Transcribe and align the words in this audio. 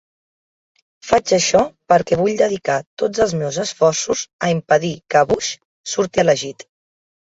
Faig 1.09 1.33
això 1.37 1.59
perquè 1.93 2.17
vull 2.23 2.39
dedicar 2.39 2.77
tots 3.03 3.23
els 3.27 3.35
meus 3.43 3.61
esforços 3.67 4.25
a 4.49 4.53
impedir 4.57 4.93
que 5.15 5.23
Bush 5.33 5.51
surti 5.95 6.25
elegit. 6.27 6.67